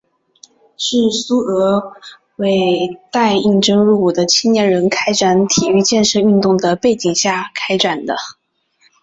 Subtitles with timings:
[0.77, 1.93] 是苏俄
[2.37, 8.15] 为待应征入伍的青年人开展体育健身运动的背景下开展的。